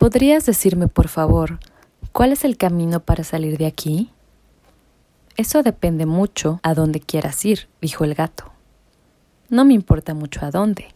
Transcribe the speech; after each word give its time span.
¿Podrías 0.00 0.46
decirme, 0.46 0.88
por 0.88 1.08
favor, 1.08 1.58
cuál 2.12 2.32
es 2.32 2.46
el 2.46 2.56
camino 2.56 3.00
para 3.00 3.22
salir 3.22 3.58
de 3.58 3.66
aquí? 3.66 4.10
Eso 5.36 5.62
depende 5.62 6.06
mucho 6.06 6.58
a 6.62 6.72
dónde 6.72 7.00
quieras 7.00 7.44
ir, 7.44 7.68
dijo 7.82 8.04
el 8.04 8.14
gato. 8.14 8.50
No 9.50 9.66
me 9.66 9.74
importa 9.74 10.14
mucho 10.14 10.46
a 10.46 10.50
dónde, 10.50 10.86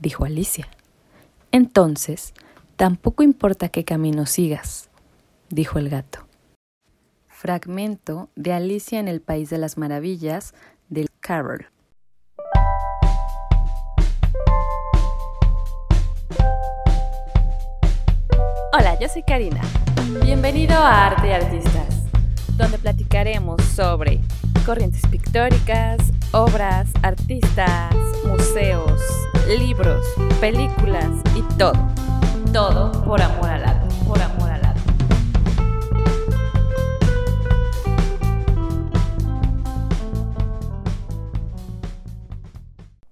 dijo 0.00 0.24
Alicia. 0.24 0.66
Entonces, 1.52 2.34
tampoco 2.74 3.22
importa 3.22 3.68
qué 3.68 3.84
camino 3.84 4.26
sigas, 4.26 4.90
dijo 5.48 5.78
el 5.78 5.88
gato. 5.88 6.26
Fragmento 7.28 8.30
de 8.34 8.52
Alicia 8.52 8.98
en 8.98 9.06
el 9.06 9.20
País 9.20 9.48
de 9.50 9.58
las 9.58 9.78
Maravillas 9.78 10.54
del 10.88 11.06
Carol. 11.20 11.68
Hola, 18.72 18.96
yo 19.00 19.08
soy 19.08 19.24
Karina. 19.24 19.60
Bienvenido 20.22 20.74
a 20.74 21.06
Arte 21.06 21.26
y 21.26 21.32
Artistas, 21.32 22.04
donde 22.56 22.78
platicaremos 22.78 23.60
sobre 23.64 24.20
corrientes 24.64 25.02
pictóricas, 25.10 25.98
obras, 26.30 26.88
artistas, 27.02 27.92
museos, 28.24 29.02
libros, 29.48 30.06
películas 30.40 31.08
y 31.34 31.42
todo. 31.58 31.72
Todo 32.52 32.92
por 33.04 33.20
amor 33.20 33.50
al 33.50 33.64
arte, 33.64 33.92
por 34.06 34.22
amor 34.22 34.52
al 34.52 34.64
arte. 34.64 34.80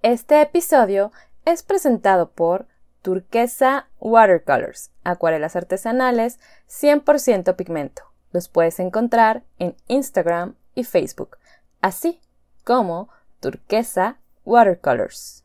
Este 0.01 0.41
episodio 0.41 1.11
es 1.43 1.63
presentado 1.63 2.29
por 2.29 2.65
Turquesa 3.01 3.88
Watercolors, 3.99 4.91
acuarelas 5.03 5.55
artesanales 5.55 6.39
100% 6.69 7.55
pigmento. 7.55 8.03
Los 8.31 8.49
puedes 8.49 8.79
encontrar 8.79 9.43
en 9.57 9.75
Instagram 9.87 10.55
y 10.75 10.83
Facebook, 10.83 11.37
así 11.81 12.19
como 12.63 13.09
Turquesa 13.39 14.19
Watercolors. 14.45 15.43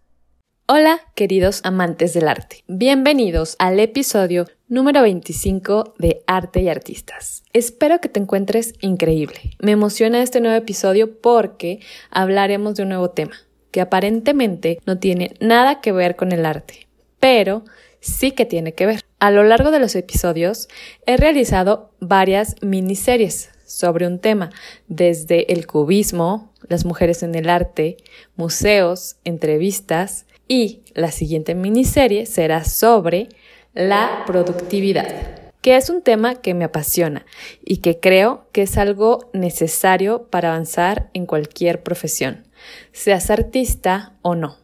Hola, 0.67 1.01
queridos 1.15 1.61
amantes 1.65 2.15
del 2.15 2.27
arte. 2.27 2.65
Bienvenidos 2.69 3.55
al 3.59 3.79
episodio 3.81 4.47
número 4.67 5.03
25 5.03 5.95
de 5.99 6.23
Arte 6.27 6.63
y 6.63 6.71
Artistas. 6.71 7.45
Espero 7.53 8.01
que 8.01 8.09
te 8.09 8.19
encuentres 8.19 8.73
increíble. 8.81 9.39
Me 9.61 9.73
emociona 9.73 10.23
este 10.23 10.41
nuevo 10.41 10.57
episodio 10.57 11.21
porque 11.21 11.81
hablaremos 12.11 12.77
de 12.77 12.85
un 12.85 12.89
nuevo 12.89 13.11
tema 13.11 13.35
que 13.73 13.83
aparentemente 13.83 14.79
no 14.87 14.99
tiene 14.99 15.35
nada 15.39 15.83
que 15.83 15.93
ver 15.93 16.17
con 16.17 16.33
el 16.33 16.47
arte, 16.47 16.89
pero 17.21 17.65
sí 18.05 18.33
que 18.33 18.45
tiene 18.45 18.75
que 18.75 18.87
ver. 18.87 19.01
A 19.19 19.31
lo 19.31 19.43
largo 19.43 19.71
de 19.71 19.79
los 19.79 19.97
episodios 19.97 20.69
he 21.07 21.17
realizado 21.17 21.91
varias 22.01 22.57
miniseries 22.61 23.51
sobre 23.65 24.07
un 24.07 24.19
tema, 24.19 24.51
desde 24.89 25.53
el 25.53 25.67
cubismo, 25.67 26.53
las 26.69 26.85
mujeres 26.85 27.23
en 27.23 27.35
el 27.35 27.49
arte, 27.49 27.97
museos, 28.37 29.17
entrevistas 29.25 30.27
y 30.47 30.83
la 30.93 31.11
siguiente 31.11 31.55
miniserie 31.55 32.27
será 32.27 32.65
sobre 32.65 33.31
la 33.73 34.25
productividad, 34.27 35.53
que 35.63 35.77
es 35.77 35.89
un 35.89 36.03
tema 36.03 36.37
que 36.37 36.53
me 36.53 36.65
apasiona 36.65 37.25
y 37.65 37.79
que 37.79 37.99
creo 37.99 38.47
que 38.53 38.63
es 38.63 38.77
algo 38.77 39.31
necesario 39.33 40.29
para 40.29 40.51
avanzar 40.51 41.09
en 41.15 41.25
cualquier 41.25 41.83
profesión, 41.83 42.47
seas 42.93 43.31
artista 43.31 44.13
o 44.21 44.35
no. 44.35 44.59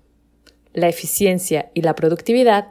La 0.72 0.88
eficiencia 0.88 1.70
y 1.74 1.82
la 1.82 1.96
productividad 1.96 2.68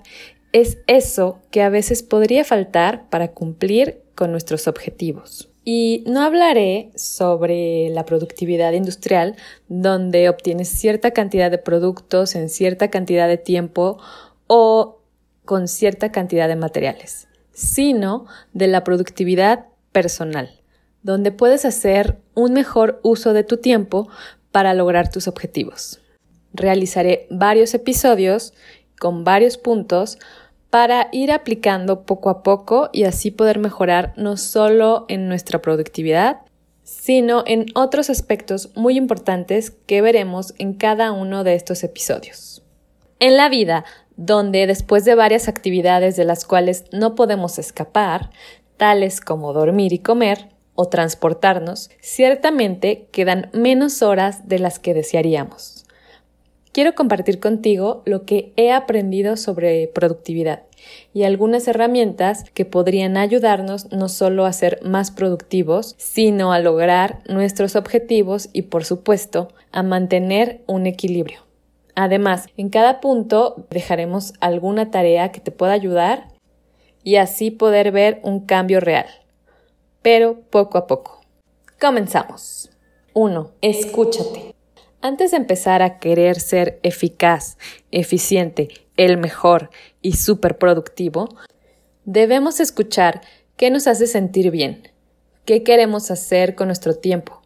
es 0.51 0.79
eso 0.87 1.39
que 1.51 1.61
a 1.61 1.69
veces 1.69 2.03
podría 2.03 2.43
faltar 2.43 3.09
para 3.09 3.29
cumplir 3.29 4.01
con 4.15 4.31
nuestros 4.31 4.67
objetivos. 4.67 5.49
Y 5.63 6.03
no 6.07 6.21
hablaré 6.21 6.91
sobre 6.95 7.89
la 7.89 8.05
productividad 8.05 8.73
industrial, 8.73 9.35
donde 9.67 10.29
obtienes 10.29 10.69
cierta 10.69 11.11
cantidad 11.11 11.51
de 11.51 11.57
productos 11.57 12.35
en 12.35 12.49
cierta 12.49 12.89
cantidad 12.89 13.27
de 13.27 13.37
tiempo 13.37 13.99
o 14.47 15.01
con 15.45 15.67
cierta 15.67 16.11
cantidad 16.11 16.47
de 16.47 16.55
materiales, 16.55 17.27
sino 17.51 18.25
de 18.53 18.67
la 18.67 18.83
productividad 18.83 19.67
personal, 19.91 20.61
donde 21.03 21.31
puedes 21.31 21.65
hacer 21.65 22.17
un 22.33 22.53
mejor 22.53 22.99
uso 23.03 23.33
de 23.33 23.43
tu 23.43 23.57
tiempo 23.57 24.09
para 24.51 24.73
lograr 24.73 25.11
tus 25.11 25.27
objetivos 25.27 25.99
realizaré 26.53 27.27
varios 27.29 27.73
episodios 27.73 28.53
con 28.99 29.23
varios 29.23 29.57
puntos 29.57 30.17
para 30.69 31.09
ir 31.11 31.31
aplicando 31.31 32.03
poco 32.03 32.29
a 32.29 32.43
poco 32.43 32.89
y 32.93 33.03
así 33.03 33.31
poder 33.31 33.59
mejorar 33.59 34.13
no 34.17 34.37
solo 34.37 35.05
en 35.07 35.27
nuestra 35.27 35.61
productividad, 35.61 36.41
sino 36.83 37.43
en 37.45 37.65
otros 37.75 38.09
aspectos 38.09 38.69
muy 38.75 38.97
importantes 38.97 39.71
que 39.71 40.01
veremos 40.01 40.53
en 40.57 40.73
cada 40.73 41.11
uno 41.11 41.43
de 41.43 41.55
estos 41.55 41.83
episodios. 41.83 42.63
En 43.19 43.35
la 43.35 43.49
vida, 43.49 43.83
donde 44.15 44.67
después 44.67 45.05
de 45.05 45.15
varias 45.15 45.47
actividades 45.47 46.15
de 46.15 46.25
las 46.25 46.45
cuales 46.45 46.85
no 46.91 47.15
podemos 47.15 47.59
escapar, 47.59 48.29
tales 48.77 49.21
como 49.21 49.53
dormir 49.53 49.93
y 49.93 49.99
comer 49.99 50.49
o 50.75 50.87
transportarnos, 50.87 51.89
ciertamente 51.99 53.07
quedan 53.11 53.49
menos 53.53 54.01
horas 54.01 54.47
de 54.47 54.59
las 54.59 54.79
que 54.79 54.93
desearíamos 54.93 55.78
quiero 56.71 56.95
compartir 56.95 57.39
contigo 57.39 58.01
lo 58.05 58.23
que 58.25 58.53
he 58.55 58.71
aprendido 58.71 59.37
sobre 59.37 59.87
productividad 59.87 60.63
y 61.13 61.23
algunas 61.23 61.67
herramientas 61.67 62.49
que 62.53 62.65
podrían 62.65 63.17
ayudarnos 63.17 63.91
no 63.91 64.09
solo 64.09 64.45
a 64.45 64.53
ser 64.53 64.79
más 64.83 65.11
productivos, 65.11 65.95
sino 65.97 66.53
a 66.53 66.59
lograr 66.59 67.19
nuestros 67.27 67.75
objetivos 67.75 68.49
y, 68.53 68.63
por 68.63 68.85
supuesto, 68.85 69.49
a 69.71 69.83
mantener 69.83 70.61
un 70.67 70.87
equilibrio. 70.87 71.41
Además, 71.95 72.47
en 72.55 72.69
cada 72.69 73.01
punto 73.01 73.65
dejaremos 73.69 74.33
alguna 74.39 74.89
tarea 74.89 75.31
que 75.31 75.41
te 75.41 75.51
pueda 75.51 75.73
ayudar 75.73 76.27
y 77.03 77.17
así 77.17 77.51
poder 77.51 77.91
ver 77.91 78.19
un 78.23 78.45
cambio 78.45 78.79
real, 78.79 79.07
pero 80.01 80.39
poco 80.49 80.77
a 80.77 80.87
poco. 80.87 81.21
Comenzamos. 81.79 82.69
1. 83.13 83.51
Escúchate. 83.61 84.48
Antes 85.01 85.31
de 85.31 85.37
empezar 85.37 85.81
a 85.81 85.97
querer 85.97 86.41
ser 86.41 86.77
eficaz, 86.83 87.57
eficiente, 87.89 88.67
el 88.97 89.15
mejor 89.15 89.69
y 90.01 90.13
súper 90.17 90.57
productivo, 90.57 91.29
debemos 92.03 92.59
escuchar 92.59 93.21
qué 93.55 93.69
nos 93.69 93.87
hace 93.87 94.07
sentir 94.07 94.51
bien, 94.51 94.89
qué 95.45 95.63
queremos 95.63 96.11
hacer 96.11 96.53
con 96.53 96.67
nuestro 96.67 96.95
tiempo, 96.95 97.41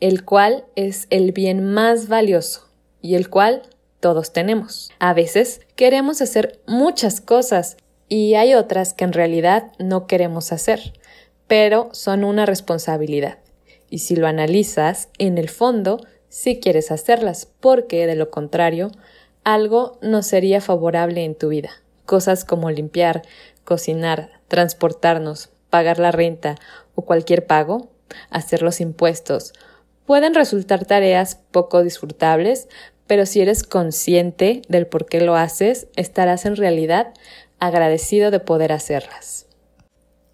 el 0.00 0.24
cual 0.24 0.64
es 0.76 1.06
el 1.10 1.32
bien 1.32 1.74
más 1.74 2.08
valioso 2.08 2.70
y 3.02 3.16
el 3.16 3.28
cual 3.28 3.62
todos 4.00 4.32
tenemos. 4.32 4.90
A 4.98 5.12
veces 5.12 5.60
queremos 5.76 6.22
hacer 6.22 6.62
muchas 6.66 7.20
cosas 7.20 7.76
y 8.08 8.32
hay 8.34 8.54
otras 8.54 8.94
que 8.94 9.04
en 9.04 9.12
realidad 9.12 9.72
no 9.78 10.06
queremos 10.06 10.52
hacer, 10.52 10.94
pero 11.48 11.90
son 11.92 12.24
una 12.24 12.46
responsabilidad. 12.46 13.40
Y 13.90 13.98
si 13.98 14.16
lo 14.16 14.26
analizas, 14.26 15.10
en 15.18 15.36
el 15.36 15.50
fondo 15.50 16.00
si 16.34 16.58
quieres 16.58 16.90
hacerlas, 16.90 17.46
porque 17.60 18.08
de 18.08 18.16
lo 18.16 18.28
contrario, 18.28 18.90
algo 19.44 19.98
no 20.02 20.20
sería 20.24 20.60
favorable 20.60 21.22
en 21.22 21.36
tu 21.36 21.48
vida. 21.48 21.70
Cosas 22.06 22.44
como 22.44 22.72
limpiar, 22.72 23.22
cocinar, 23.62 24.30
transportarnos, 24.48 25.50
pagar 25.70 26.00
la 26.00 26.10
renta 26.10 26.56
o 26.96 27.02
cualquier 27.02 27.46
pago, 27.46 27.88
hacer 28.30 28.62
los 28.62 28.80
impuestos, 28.80 29.52
pueden 30.06 30.34
resultar 30.34 30.84
tareas 30.86 31.36
poco 31.52 31.84
disfrutables, 31.84 32.68
pero 33.06 33.26
si 33.26 33.40
eres 33.40 33.62
consciente 33.62 34.62
del 34.66 34.88
por 34.88 35.06
qué 35.06 35.20
lo 35.20 35.36
haces, 35.36 35.86
estarás 35.94 36.46
en 36.46 36.56
realidad 36.56 37.14
agradecido 37.60 38.32
de 38.32 38.40
poder 38.40 38.72
hacerlas. 38.72 39.46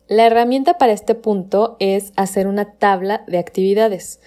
La 0.09 0.25
herramienta 0.25 0.79
para 0.79 0.93
este 0.93 1.15
punto 1.15 1.77
es 1.79 2.15
hacer 2.17 2.47
una 2.47 2.73
tabla 2.79 3.23
de 3.27 3.37
actividades. 3.37 4.19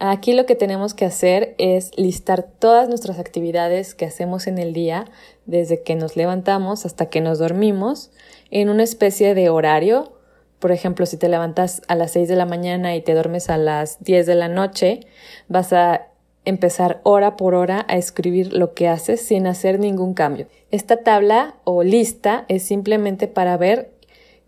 Aquí 0.00 0.32
lo 0.32 0.46
que 0.46 0.54
tenemos 0.54 0.94
que 0.94 1.04
hacer 1.04 1.56
es 1.58 1.90
listar 1.96 2.44
todas 2.44 2.88
nuestras 2.88 3.18
actividades 3.18 3.96
que 3.96 4.04
hacemos 4.04 4.46
en 4.46 4.58
el 4.58 4.72
día, 4.72 5.06
desde 5.44 5.82
que 5.82 5.96
nos 5.96 6.16
levantamos 6.16 6.86
hasta 6.86 7.06
que 7.06 7.20
nos 7.20 7.40
dormimos, 7.40 8.12
en 8.50 8.68
una 8.68 8.84
especie 8.84 9.34
de 9.34 9.48
horario. 9.48 10.12
Por 10.60 10.70
ejemplo, 10.70 11.04
si 11.04 11.16
te 11.16 11.28
levantas 11.28 11.82
a 11.88 11.96
las 11.96 12.12
6 12.12 12.28
de 12.28 12.36
la 12.36 12.46
mañana 12.46 12.94
y 12.94 13.00
te 13.00 13.14
duermes 13.14 13.50
a 13.50 13.58
las 13.58 14.02
10 14.04 14.26
de 14.26 14.34
la 14.36 14.48
noche, 14.48 15.00
vas 15.48 15.72
a 15.72 16.06
empezar 16.44 17.00
hora 17.02 17.36
por 17.36 17.54
hora 17.54 17.84
a 17.88 17.96
escribir 17.96 18.52
lo 18.52 18.74
que 18.74 18.86
haces 18.88 19.20
sin 19.20 19.48
hacer 19.48 19.80
ningún 19.80 20.14
cambio. 20.14 20.46
Esta 20.70 20.98
tabla 20.98 21.56
o 21.64 21.82
lista 21.82 22.44
es 22.48 22.62
simplemente 22.62 23.26
para 23.26 23.56
ver 23.56 23.90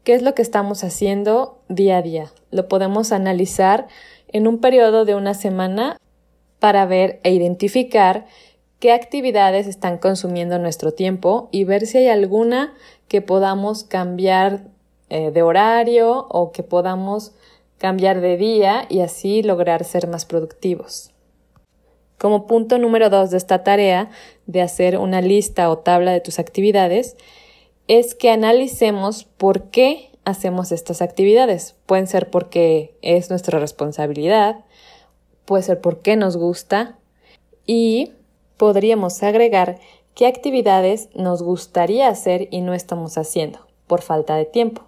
qué 0.05 0.15
es 0.15 0.23
lo 0.23 0.35
que 0.35 0.43
estamos 0.43 0.85
haciendo 0.85 1.59
día 1.69 1.99
a 1.99 2.03
día. 2.03 2.33
Lo 2.51 2.69
podemos 2.69 3.13
analizar 3.13 3.89
en 4.33 4.47
un 4.47 4.59
periodo 4.59 5.05
de 5.05 5.15
una 5.15 5.35
semana 5.35 5.97
para 6.59 6.87
ver 6.87 7.21
e 7.23 7.33
identificar 7.33 8.27
qué 8.79 8.93
actividades 8.93 9.67
están 9.67 9.99
consumiendo 9.99 10.59
nuestro 10.59 10.93
tiempo 10.93 11.49
y 11.53 11.65
ver 11.65 11.87
si 11.87 11.99
hay 11.99 12.09
alguna 12.09 12.75
que 13.09 13.23
podamos 13.23 13.85
cambiar 13.85 14.65
eh, 15.09 15.31
de 15.31 15.43
horario 15.43 16.27
o 16.31 16.53
que 16.53 16.63
podamos 16.63 17.33
cambiar 17.79 18.21
de 18.21 18.37
día 18.37 18.87
y 18.89 19.01
así 19.01 19.43
lograr 19.43 19.85
ser 19.85 20.07
más 20.07 20.25
productivos. 20.25 21.13
Como 22.19 22.47
punto 22.47 22.79
número 22.79 23.09
dos 23.09 23.31
de 23.31 23.39
esta 23.39 23.65
tarea 23.65 24.11
de 24.47 24.61
hacer 24.61 24.99
una 24.99 25.23
lista 25.23 25.71
o 25.71 25.79
tabla 25.79 26.13
de 26.13 26.21
tus 26.21 26.39
actividades, 26.39 27.17
es 27.89 28.15
que 28.15 28.31
analicemos 28.31 29.25
por 29.25 29.71
qué 29.71 30.10
hacemos 30.25 30.73
estas 30.73 31.03
actividades. 31.03 31.77
Pueden 31.87 32.07
ser 32.07 32.31
porque 32.31 32.95
es 33.03 33.31
nuestra 33.31 33.59
responsabilidad, 33.59 34.65
puede 35.45 35.63
ser 35.63 35.81
porque 35.81 36.17
nos 36.17 36.37
gusta 36.37 36.99
y 37.67 38.13
podríamos 38.57 39.23
agregar 39.23 39.79
qué 40.15 40.27
actividades 40.27 41.09
nos 41.15 41.43
gustaría 41.43 42.09
hacer 42.09 42.49
y 42.51 42.61
no 42.61 42.75
estamos 42.75 43.17
haciendo 43.19 43.61
por 43.87 44.03
falta 44.03 44.37
de 44.37 44.45
tiempo. 44.45 44.83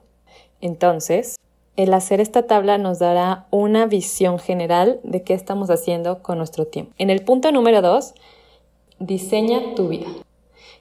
Entonces, 0.61 1.37
el 1.76 1.94
hacer 1.94 2.20
esta 2.20 2.46
tabla 2.46 2.76
nos 2.79 2.99
dará 2.99 3.46
una 3.50 3.87
visión 3.87 4.38
general 4.38 5.00
de 5.02 5.23
qué 5.23 5.34
estamos 5.34 5.70
haciendo 5.70 6.23
con 6.23 6.38
nuestro 6.38 6.67
tiempo. 6.67 6.93
En 6.99 7.08
el 7.11 7.25
punto 7.25 7.50
número 7.50 7.81
2, 7.81 8.14
diseña 8.99 9.75
tu 9.75 9.88
vida. 9.88 10.06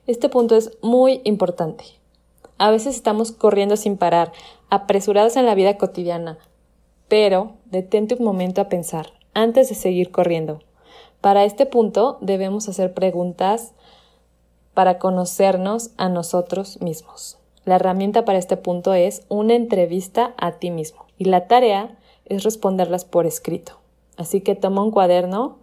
Este 0.05 0.27
punto 0.29 0.57
es 0.57 0.77
muy 0.81 1.21
importante. 1.23 1.85
A 2.61 2.69
veces 2.69 2.95
estamos 2.95 3.31
corriendo 3.31 3.75
sin 3.75 3.97
parar, 3.97 4.33
apresurados 4.69 5.35
en 5.35 5.47
la 5.47 5.55
vida 5.55 5.79
cotidiana, 5.79 6.37
pero 7.07 7.53
detente 7.65 8.13
un 8.13 8.23
momento 8.23 8.61
a 8.61 8.69
pensar 8.69 9.07
antes 9.33 9.69
de 9.69 9.73
seguir 9.73 10.11
corriendo. 10.11 10.59
Para 11.21 11.43
este 11.43 11.65
punto 11.65 12.19
debemos 12.21 12.69
hacer 12.69 12.93
preguntas 12.93 13.73
para 14.75 14.99
conocernos 14.99 15.89
a 15.97 16.07
nosotros 16.07 16.79
mismos. 16.81 17.39
La 17.65 17.77
herramienta 17.77 18.25
para 18.25 18.37
este 18.37 18.57
punto 18.57 18.93
es 18.93 19.25
una 19.27 19.55
entrevista 19.55 20.35
a 20.37 20.59
ti 20.59 20.69
mismo 20.69 21.07
y 21.17 21.25
la 21.25 21.47
tarea 21.47 21.97
es 22.25 22.43
responderlas 22.43 23.05
por 23.05 23.25
escrito. 23.25 23.79
Así 24.17 24.41
que 24.41 24.53
toma 24.53 24.83
un 24.83 24.91
cuaderno, 24.91 25.57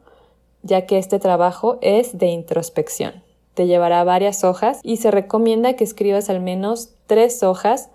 ya 0.65 0.85
que 0.85 0.99
este 0.99 1.21
trabajo 1.21 1.79
es 1.81 2.19
de 2.19 2.27
introspección. 2.27 3.28
Te 3.59 3.67
llevará 3.67 4.05
varias 4.05 4.45
hojas 4.45 4.79
y 4.85 4.99
se 4.99 5.11
recomienda 5.11 5.75
que 5.75 5.83
escribas 5.83 6.31
al 6.31 6.41
menos 6.41 6.95
tres 7.09 7.43
hojas 7.43 7.91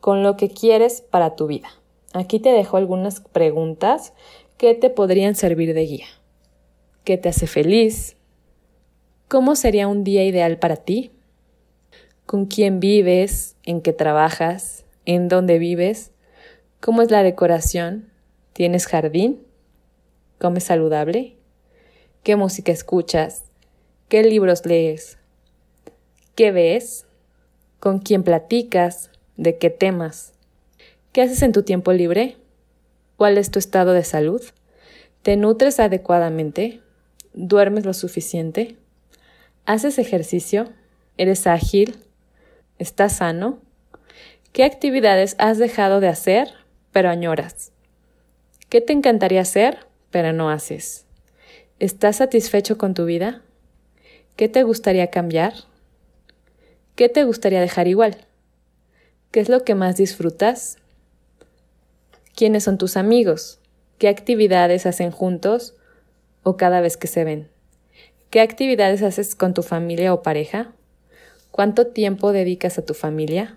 con 0.00 0.22
lo 0.22 0.38
que 0.38 0.48
quieres 0.48 1.02
para 1.02 1.36
tu 1.36 1.46
vida. 1.46 1.68
Aquí 2.14 2.40
te 2.40 2.48
dejo 2.48 2.78
algunas 2.78 3.20
preguntas 3.20 4.14
que 4.56 4.72
te 4.74 4.88
podrían 4.88 5.34
servir 5.34 5.74
de 5.74 5.82
guía. 5.82 6.06
¿Qué 7.04 7.18
te 7.18 7.28
hace 7.28 7.46
feliz? 7.46 8.16
¿Cómo 9.28 9.56
sería 9.56 9.88
un 9.88 10.04
día 10.04 10.24
ideal 10.24 10.58
para 10.58 10.76
ti? 10.76 11.10
con 12.24 12.46
quién 12.46 12.80
vives, 12.80 13.56
en 13.64 13.82
qué 13.82 13.92
trabajas, 13.92 14.86
en 15.04 15.28
dónde 15.28 15.58
vives, 15.58 16.12
cómo 16.80 17.02
es 17.02 17.10
la 17.10 17.22
decoración, 17.22 18.08
tienes 18.54 18.86
jardín, 18.86 19.42
comes 20.38 20.64
saludable, 20.64 21.36
qué 22.22 22.36
música 22.36 22.72
escuchas, 22.72 23.44
qué 24.08 24.22
libros 24.22 24.64
lees, 24.66 25.18
qué 26.34 26.52
ves, 26.52 27.06
con 27.80 27.98
quién 27.98 28.22
platicas, 28.22 29.10
de 29.36 29.58
qué 29.58 29.70
temas, 29.70 30.32
qué 31.12 31.22
haces 31.22 31.42
en 31.42 31.52
tu 31.52 31.62
tiempo 31.62 31.92
libre, 31.92 32.36
cuál 33.16 33.38
es 33.38 33.50
tu 33.50 33.58
estado 33.58 33.92
de 33.92 34.04
salud, 34.04 34.42
te 35.22 35.36
nutres 35.36 35.80
adecuadamente, 35.80 36.80
duermes 37.32 37.84
lo 37.84 37.94
suficiente, 37.94 38.76
haces 39.66 39.98
ejercicio, 39.98 40.68
eres 41.16 41.46
ágil, 41.46 41.96
¿Estás 42.80 43.18
sano? 43.18 43.60
¿Qué 44.52 44.64
actividades 44.64 45.36
has 45.38 45.58
dejado 45.58 46.00
de 46.00 46.08
hacer, 46.08 46.48
pero 46.90 47.08
añoras? 47.08 47.70
¿Qué 48.68 48.80
te 48.80 48.92
encantaría 48.92 49.42
hacer, 49.42 49.86
pero 50.10 50.32
no 50.32 50.50
haces? 50.50 51.06
¿Estás 51.78 52.16
satisfecho 52.16 52.76
con 52.76 52.94
tu 52.94 53.04
vida? 53.04 53.42
¿Qué 54.36 54.48
te 54.48 54.64
gustaría 54.64 55.10
cambiar? 55.12 55.54
¿Qué 56.96 57.08
te 57.08 57.22
gustaría 57.22 57.60
dejar 57.60 57.86
igual? 57.86 58.16
¿Qué 59.30 59.38
es 59.38 59.48
lo 59.48 59.62
que 59.62 59.76
más 59.76 59.96
disfrutas? 59.96 60.78
¿Quiénes 62.34 62.64
son 62.64 62.76
tus 62.76 62.96
amigos? 62.96 63.60
¿Qué 63.98 64.08
actividades 64.08 64.86
hacen 64.86 65.12
juntos 65.12 65.76
o 66.42 66.56
cada 66.56 66.80
vez 66.80 66.96
que 66.96 67.06
se 67.06 67.22
ven? 67.22 67.48
¿Qué 68.30 68.40
actividades 68.40 69.02
haces 69.02 69.36
con 69.36 69.54
tu 69.54 69.62
familia 69.62 70.12
o 70.12 70.22
pareja? 70.22 70.72
¿Cuánto 71.52 71.86
tiempo 71.86 72.32
dedicas 72.32 72.76
a 72.76 72.84
tu 72.84 72.94
familia? 72.94 73.56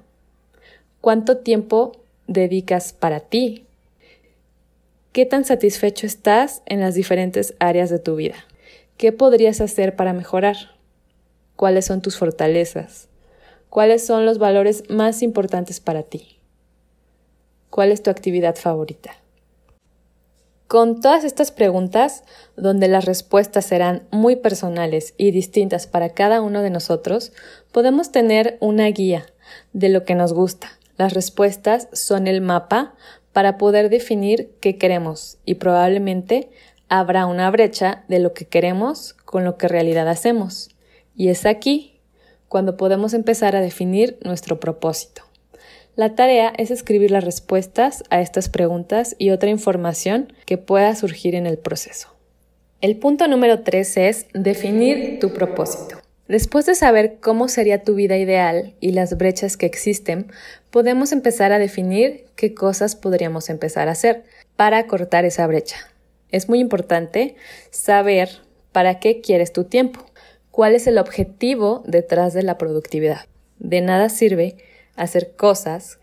¿Cuánto 1.01 1.37
tiempo 1.37 1.93
dedicas 2.27 2.93
para 2.93 3.21
ti? 3.21 3.65
¿Qué 5.11 5.25
tan 5.25 5.43
satisfecho 5.43 6.05
estás 6.05 6.61
en 6.67 6.81
las 6.81 6.93
diferentes 6.93 7.55
áreas 7.57 7.89
de 7.89 7.97
tu 7.97 8.15
vida? 8.15 8.45
¿Qué 8.97 9.11
podrías 9.11 9.61
hacer 9.61 9.95
para 9.95 10.11
mejorar? 10.11 10.57
¿Cuáles 11.55 11.85
son 11.85 12.01
tus 12.01 12.17
fortalezas? 12.17 13.09
¿Cuáles 13.69 14.03
son 14.03 14.25
los 14.25 14.39
valores 14.39 14.89
más 14.89 15.21
importantes 15.21 15.79
para 15.79 16.01
ti? 16.01 16.39
¿Cuál 17.69 17.91
es 17.91 18.01
tu 18.01 18.09
actividad 18.09 18.55
favorita? 18.55 19.11
Con 20.67 20.99
todas 20.99 21.23
estas 21.25 21.51
preguntas, 21.51 22.23
donde 22.55 22.87
las 22.87 23.05
respuestas 23.05 23.67
serán 23.67 24.07
muy 24.09 24.35
personales 24.35 25.13
y 25.15 25.29
distintas 25.29 25.85
para 25.85 26.09
cada 26.09 26.41
uno 26.41 26.63
de 26.63 26.71
nosotros, 26.71 27.33
podemos 27.71 28.11
tener 28.11 28.57
una 28.61 28.87
guía 28.87 29.27
de 29.73 29.89
lo 29.89 30.05
que 30.05 30.15
nos 30.15 30.33
gusta. 30.33 30.71
Las 30.97 31.13
respuestas 31.13 31.87
son 31.93 32.25
el 32.25 32.41
mapa 32.41 32.95
para 33.31 33.59
poder 33.59 33.89
definir 33.89 34.55
qué 34.59 34.79
queremos 34.79 35.37
y 35.45 35.53
probablemente 35.53 36.49
habrá 36.89 37.25
una 37.25 37.49
brecha 37.51 38.03
de 38.07 38.19
lo 38.19 38.33
que 38.33 38.45
queremos 38.45 39.13
con 39.13 39.43
lo 39.43 39.57
que 39.57 39.65
en 39.67 39.71
realidad 39.71 40.07
hacemos. 40.07 40.69
Y 41.15 41.29
es 41.29 41.45
aquí 41.45 41.99
cuando 42.47 42.77
podemos 42.77 43.13
empezar 43.13 43.55
a 43.55 43.61
definir 43.61 44.17
nuestro 44.23 44.59
propósito. 44.59 45.23
La 45.95 46.15
tarea 46.15 46.53
es 46.57 46.69
escribir 46.69 47.09
las 47.09 47.23
respuestas 47.23 48.03
a 48.09 48.21
estas 48.21 48.49
preguntas 48.49 49.15
y 49.17 49.31
otra 49.31 49.49
información 49.49 50.31
que 50.45 50.57
pueda 50.57 50.95
surgir 50.95 51.33
en 51.33 51.47
el 51.47 51.57
proceso. 51.57 52.09
El 52.81 52.97
punto 52.97 53.27
número 53.27 53.63
3 53.63 53.97
es 53.97 54.27
definir 54.33 55.17
tu 55.19 55.33
propósito. 55.33 55.97
Después 56.27 56.65
de 56.67 56.75
saber 56.75 57.17
cómo 57.19 57.47
sería 57.47 57.83
tu 57.83 57.95
vida 57.95 58.17
ideal 58.17 58.75
y 58.79 58.91
las 58.91 59.17
brechas 59.17 59.57
que 59.57 59.65
existen, 59.65 60.31
podemos 60.69 61.11
empezar 61.11 61.51
a 61.51 61.57
definir 61.57 62.25
qué 62.35 62.53
cosas 62.53 62.95
podríamos 62.95 63.49
empezar 63.49 63.87
a 63.87 63.93
hacer 63.93 64.23
para 64.55 64.85
cortar 64.85 65.25
esa 65.25 65.47
brecha. 65.47 65.77
Es 66.31 66.49
muy 66.49 66.59
importante 66.59 67.35
saber 67.71 68.29
para 68.71 68.99
qué 68.99 69.21
quieres 69.21 69.53
tu 69.53 69.63
tiempo, 69.63 70.05
cuál 70.51 70.75
es 70.75 70.87
el 70.87 70.97
objetivo 70.97 71.83
detrás 71.85 72.33
de 72.33 72.43
la 72.43 72.57
productividad. 72.57 73.27
De 73.59 73.81
nada 73.81 74.09
sirve 74.09 74.57
hacer 74.95 75.35
cosas 75.35 75.99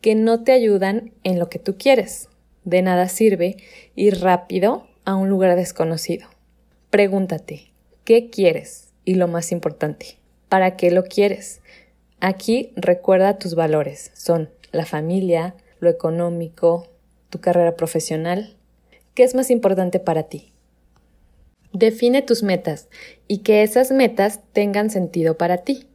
que 0.00 0.14
no 0.14 0.42
te 0.44 0.52
ayudan 0.52 1.12
en 1.24 1.38
lo 1.38 1.48
que 1.48 1.58
tú 1.58 1.76
quieres. 1.78 2.28
De 2.64 2.82
nada 2.82 3.08
sirve 3.08 3.56
ir 3.94 4.20
rápido 4.20 4.86
a 5.04 5.14
un 5.14 5.28
lugar 5.28 5.56
desconocido. 5.56 6.28
Pregúntate, 6.90 7.72
¿qué 8.04 8.28
quieres? 8.28 8.88
Y 9.04 9.14
lo 9.14 9.26
más 9.26 9.50
importante, 9.50 10.18
¿para 10.48 10.76
qué 10.76 10.90
lo 10.90 11.04
quieres? 11.04 11.60
Aquí 12.20 12.72
recuerda 12.76 13.38
tus 13.38 13.54
valores. 13.54 14.10
Son 14.14 14.50
la 14.70 14.86
familia, 14.86 15.54
lo 15.80 15.88
económico, 15.90 16.88
tu 17.30 17.40
carrera 17.40 17.74
profesional. 17.76 18.56
¿Qué 19.14 19.24
es 19.24 19.34
más 19.34 19.50
importante 19.50 20.00
para 20.00 20.24
ti? 20.24 20.52
Define 21.72 22.22
tus 22.22 22.42
metas 22.42 22.88
y 23.28 23.38
que 23.38 23.62
esas 23.62 23.90
metas 23.90 24.40
tengan 24.52 24.88
sentido 24.88 25.36
para 25.36 25.58
ti. 25.58 25.86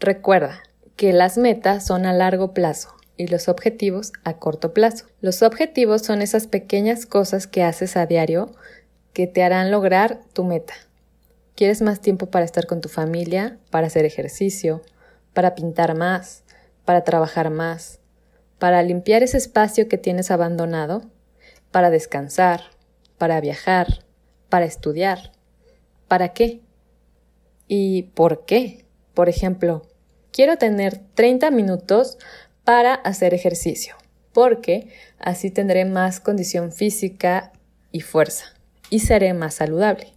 Recuerda, 0.00 0.62
que 0.96 1.12
las 1.12 1.38
metas 1.38 1.86
son 1.86 2.06
a 2.06 2.12
largo 2.12 2.52
plazo 2.52 2.94
y 3.16 3.26
los 3.26 3.48
objetivos 3.48 4.12
a 4.24 4.34
corto 4.38 4.74
plazo. 4.74 5.06
Los 5.20 5.42
objetivos 5.42 6.02
son 6.02 6.22
esas 6.22 6.46
pequeñas 6.46 7.06
cosas 7.06 7.46
que 7.46 7.62
haces 7.62 7.96
a 7.96 8.06
diario 8.06 8.54
que 9.12 9.26
te 9.26 9.42
harán 9.42 9.70
lograr 9.70 10.20
tu 10.32 10.44
meta. 10.44 10.74
¿Quieres 11.54 11.82
más 11.82 12.00
tiempo 12.00 12.26
para 12.26 12.44
estar 12.44 12.66
con 12.66 12.80
tu 12.80 12.88
familia, 12.88 13.58
para 13.70 13.86
hacer 13.86 14.04
ejercicio, 14.04 14.82
para 15.34 15.54
pintar 15.54 15.96
más, 15.96 16.44
para 16.84 17.04
trabajar 17.04 17.50
más, 17.50 18.00
para 18.58 18.82
limpiar 18.82 19.22
ese 19.22 19.38
espacio 19.38 19.88
que 19.88 19.98
tienes 19.98 20.30
abandonado, 20.30 21.02
para 21.72 21.90
descansar, 21.90 22.62
para 23.18 23.40
viajar, 23.40 24.04
para 24.48 24.66
estudiar? 24.66 25.32
¿Para 26.06 26.32
qué? 26.34 26.60
¿Y 27.66 28.04
por 28.14 28.44
qué? 28.44 28.84
Por 29.14 29.28
ejemplo, 29.28 29.82
quiero 30.30 30.58
tener 30.58 31.00
30 31.14 31.50
minutos 31.50 32.18
para 32.64 32.94
hacer 32.94 33.34
ejercicio, 33.34 33.96
porque 34.32 34.88
así 35.18 35.50
tendré 35.50 35.84
más 35.84 36.20
condición 36.20 36.70
física 36.70 37.52
y 37.90 38.00
fuerza 38.00 38.46
y 38.90 39.00
seré 39.00 39.32
más 39.34 39.54
saludable. 39.54 40.12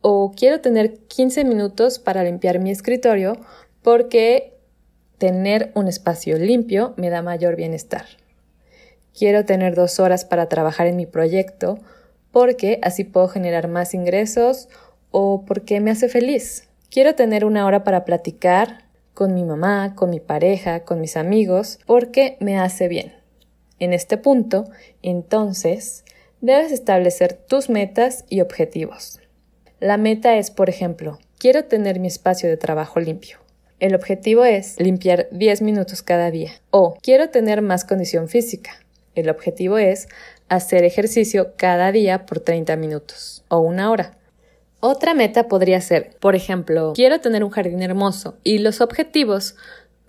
O 0.00 0.32
quiero 0.36 0.60
tener 0.60 0.98
15 1.08 1.44
minutos 1.44 1.98
para 1.98 2.24
limpiar 2.24 2.58
mi 2.58 2.70
escritorio 2.70 3.36
porque 3.82 4.54
tener 5.18 5.72
un 5.74 5.88
espacio 5.88 6.38
limpio 6.38 6.94
me 6.96 7.10
da 7.10 7.22
mayor 7.22 7.56
bienestar. 7.56 8.06
Quiero 9.16 9.46
tener 9.46 9.74
dos 9.74 9.98
horas 9.98 10.26
para 10.26 10.48
trabajar 10.48 10.86
en 10.86 10.96
mi 10.96 11.06
proyecto 11.06 11.78
porque 12.32 12.80
así 12.82 13.04
puedo 13.04 13.28
generar 13.28 13.66
más 13.66 13.94
ingresos 13.94 14.68
o 15.10 15.44
porque 15.46 15.80
me 15.80 15.90
hace 15.90 16.10
feliz. 16.10 16.68
Quiero 16.90 17.14
tener 17.14 17.46
una 17.46 17.64
hora 17.64 17.82
para 17.82 18.04
platicar 18.04 18.84
con 19.14 19.32
mi 19.32 19.42
mamá, 19.42 19.94
con 19.94 20.10
mi 20.10 20.20
pareja, 20.20 20.80
con 20.80 21.00
mis 21.00 21.16
amigos, 21.16 21.78
porque 21.86 22.36
me 22.40 22.58
hace 22.58 22.88
bien. 22.88 23.14
En 23.78 23.94
este 23.94 24.18
punto, 24.18 24.66
entonces, 25.02 26.04
debes 26.42 26.70
establecer 26.70 27.32
tus 27.32 27.70
metas 27.70 28.26
y 28.28 28.42
objetivos. 28.42 29.20
La 29.80 29.96
meta 29.96 30.36
es, 30.36 30.50
por 30.50 30.68
ejemplo, 30.68 31.18
quiero 31.38 31.64
tener 31.64 32.00
mi 32.00 32.08
espacio 32.08 32.50
de 32.50 32.58
trabajo 32.58 33.00
limpio. 33.00 33.38
El 33.80 33.94
objetivo 33.94 34.44
es 34.44 34.78
limpiar 34.78 35.28
10 35.32 35.62
minutos 35.62 36.02
cada 36.02 36.30
día. 36.30 36.52
O 36.70 36.98
quiero 37.02 37.30
tener 37.30 37.62
más 37.62 37.84
condición 37.84 38.28
física. 38.28 38.72
El 39.16 39.30
objetivo 39.30 39.78
es 39.78 40.08
hacer 40.48 40.84
ejercicio 40.84 41.54
cada 41.56 41.90
día 41.90 42.26
por 42.26 42.38
30 42.38 42.76
minutos 42.76 43.42
o 43.48 43.58
una 43.58 43.90
hora. 43.90 44.12
Otra 44.80 45.14
meta 45.14 45.48
podría 45.48 45.80
ser, 45.80 46.10
por 46.20 46.36
ejemplo, 46.36 46.92
quiero 46.94 47.18
tener 47.20 47.42
un 47.42 47.50
jardín 47.50 47.82
hermoso 47.82 48.36
y 48.44 48.58
los 48.58 48.82
objetivos 48.82 49.56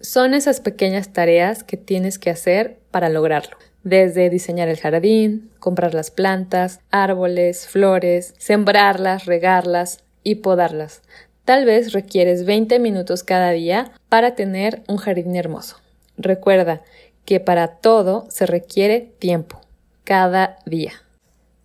son 0.02 0.34
esas 0.34 0.60
pequeñas 0.60 1.14
tareas 1.14 1.64
que 1.64 1.78
tienes 1.78 2.20
que 2.20 2.30
hacer 2.30 2.80
para 2.92 3.08
lograrlo. 3.08 3.58
Desde 3.84 4.30
diseñar 4.30 4.68
el 4.68 4.78
jardín, 4.78 5.50
comprar 5.60 5.94
las 5.94 6.12
plantas, 6.12 6.82
árboles, 6.92 7.66
flores, 7.66 8.34
sembrarlas, 8.38 9.26
regarlas 9.26 10.04
y 10.22 10.36
podarlas. 10.36 11.02
Tal 11.46 11.64
vez 11.64 11.94
requieres 11.94 12.46
20 12.46 12.78
minutos 12.80 13.24
cada 13.24 13.52
día 13.52 13.94
para 14.10 14.36
tener 14.36 14.84
un 14.90 14.98
jardín 14.98 15.38
hermoso. 15.38 15.78
Recuerda 16.18 16.82
que 17.28 17.42
para 17.42 17.68
todo 17.68 18.26
se 18.30 18.46
requiere 18.46 19.12
tiempo, 19.20 19.60
cada 20.06 20.60
día. 20.66 20.94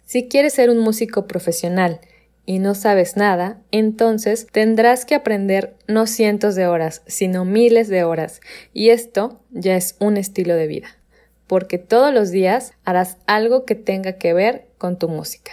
Si 0.04 0.26
quieres 0.26 0.54
ser 0.54 0.70
un 0.70 0.80
músico 0.80 1.28
profesional 1.28 2.00
y 2.44 2.58
no 2.58 2.74
sabes 2.74 3.16
nada, 3.16 3.60
entonces 3.70 4.48
tendrás 4.50 5.04
que 5.04 5.14
aprender 5.14 5.76
no 5.86 6.08
cientos 6.08 6.56
de 6.56 6.66
horas, 6.66 7.02
sino 7.06 7.44
miles 7.44 7.86
de 7.86 8.02
horas, 8.02 8.40
y 8.72 8.90
esto 8.90 9.40
ya 9.52 9.76
es 9.76 9.94
un 10.00 10.16
estilo 10.16 10.56
de 10.56 10.66
vida, 10.66 10.88
porque 11.46 11.78
todos 11.78 12.12
los 12.12 12.32
días 12.32 12.72
harás 12.84 13.18
algo 13.28 13.64
que 13.64 13.76
tenga 13.76 14.14
que 14.14 14.34
ver 14.34 14.66
con 14.78 14.98
tu 14.98 15.08
música. 15.08 15.52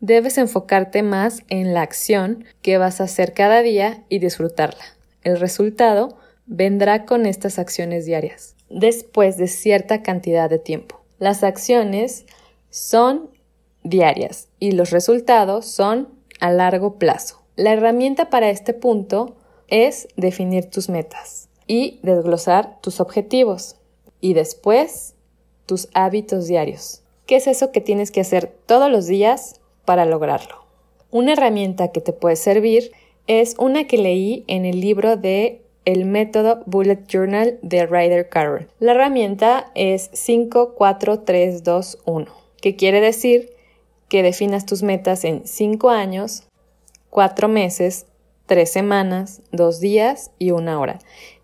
Debes 0.00 0.36
enfocarte 0.36 1.02
más 1.02 1.40
en 1.48 1.72
la 1.72 1.80
acción 1.80 2.44
que 2.60 2.76
vas 2.76 3.00
a 3.00 3.04
hacer 3.04 3.32
cada 3.32 3.62
día 3.62 4.04
y 4.10 4.18
disfrutarla. 4.18 4.84
El 5.22 5.40
resultado 5.40 6.18
vendrá 6.46 7.04
con 7.04 7.26
estas 7.26 7.58
acciones 7.58 8.06
diarias, 8.06 8.54
después 8.70 9.36
de 9.36 9.48
cierta 9.48 10.02
cantidad 10.02 10.48
de 10.48 10.58
tiempo. 10.58 11.00
Las 11.18 11.42
acciones 11.42 12.26
son 12.70 13.30
diarias 13.82 14.48
y 14.58 14.72
los 14.72 14.90
resultados 14.90 15.66
son 15.66 16.08
a 16.40 16.50
largo 16.50 16.98
plazo. 16.98 17.42
La 17.56 17.72
herramienta 17.72 18.30
para 18.30 18.50
este 18.50 18.74
punto 18.74 19.36
es 19.68 20.08
definir 20.16 20.70
tus 20.70 20.88
metas 20.88 21.48
y 21.66 22.00
desglosar 22.02 22.80
tus 22.80 23.00
objetivos 23.00 23.76
y 24.20 24.34
después 24.34 25.14
tus 25.66 25.88
hábitos 25.94 26.46
diarios. 26.46 27.02
¿Qué 27.26 27.36
es 27.36 27.46
eso 27.46 27.72
que 27.72 27.80
tienes 27.80 28.10
que 28.10 28.20
hacer 28.20 28.54
todos 28.66 28.90
los 28.90 29.06
días 29.06 29.60
para 29.84 30.04
lograrlo? 30.04 30.64
Una 31.10 31.32
herramienta 31.32 31.92
que 31.92 32.00
te 32.00 32.12
puede 32.12 32.36
servir 32.36 32.92
es 33.26 33.56
una 33.58 33.86
que 33.86 33.98
leí 33.98 34.44
en 34.46 34.64
el 34.64 34.80
libro 34.80 35.16
de 35.16 35.65
El 35.86 36.04
método 36.04 36.62
Bullet 36.66 37.06
Journal 37.06 37.58
de 37.62 37.86
Ryder 37.86 38.28
Carroll. 38.28 38.68
La 38.80 38.90
herramienta 38.90 39.70
es 39.76 40.10
54321, 40.14 42.26
que 42.60 42.74
quiere 42.74 43.00
decir 43.00 43.52
que 44.08 44.24
definas 44.24 44.66
tus 44.66 44.82
metas 44.82 45.24
en 45.24 45.46
5 45.46 45.90
años, 45.90 46.42
4 47.10 47.46
meses, 47.46 48.06
3 48.46 48.68
semanas, 48.68 49.42
2 49.52 49.78
días 49.78 50.32
y 50.40 50.50
una 50.50 50.80
hora. 50.80 50.98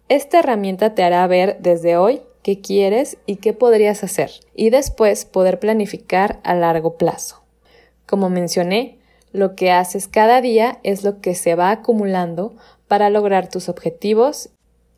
Esta 0.08 0.40
herramienta 0.40 0.96
te 0.96 1.04
hará 1.04 1.24
ver 1.28 1.58
desde 1.60 1.96
hoy 1.96 2.22
qué 2.42 2.60
quieres 2.60 3.18
y 3.26 3.36
qué 3.36 3.52
podrías 3.52 4.02
hacer 4.02 4.32
y 4.56 4.70
después 4.70 5.24
poder 5.24 5.60
planificar 5.60 6.40
a 6.42 6.56
largo 6.56 6.96
plazo. 6.96 7.44
Como 8.06 8.28
mencioné, 8.28 8.98
lo 9.30 9.54
que 9.54 9.70
haces 9.70 10.08
cada 10.08 10.40
día 10.40 10.80
es 10.82 11.04
lo 11.04 11.20
que 11.20 11.36
se 11.36 11.54
va 11.54 11.70
acumulando 11.70 12.56
para 12.92 13.08
lograr 13.08 13.48
tus 13.48 13.70
objetivos 13.70 14.50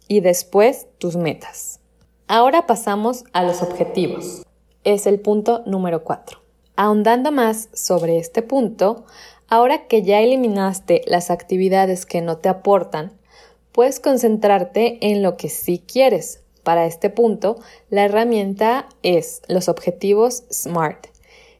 y 0.08 0.18
después 0.18 0.88
tus 0.98 1.14
metas. 1.14 1.78
Ahora 2.26 2.66
pasamos 2.66 3.22
a 3.32 3.44
los 3.44 3.62
objetivos. 3.62 4.42
Es 4.82 5.06
el 5.06 5.20
punto 5.20 5.62
número 5.64 6.02
4. 6.02 6.40
Ahondando 6.74 7.30
más 7.30 7.68
sobre 7.72 8.18
este 8.18 8.42
punto, 8.42 9.04
ahora 9.46 9.86
que 9.86 10.02
ya 10.02 10.18
eliminaste 10.18 11.02
las 11.06 11.30
actividades 11.30 12.04
que 12.04 12.20
no 12.20 12.38
te 12.38 12.48
aportan, 12.48 13.12
puedes 13.70 14.00
concentrarte 14.00 14.98
en 15.00 15.22
lo 15.22 15.36
que 15.36 15.48
sí 15.48 15.78
quieres. 15.78 16.42
Para 16.64 16.86
este 16.86 17.10
punto, 17.10 17.60
la 17.90 18.06
herramienta 18.06 18.88
es 19.04 19.40
los 19.46 19.68
objetivos 19.68 20.42
SMART, 20.50 21.06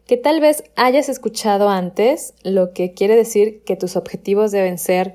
que 0.04 0.16
tal 0.16 0.40
vez 0.40 0.64
hayas 0.74 1.08
escuchado 1.08 1.68
antes, 1.68 2.34
lo 2.42 2.72
que 2.72 2.92
quiere 2.92 3.14
decir 3.14 3.62
que 3.62 3.76
tus 3.76 3.94
objetivos 3.94 4.50
deben 4.50 4.78
ser 4.78 5.14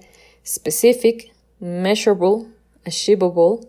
specific, 0.50 1.32
measurable, 1.60 2.48
achievable, 2.84 3.68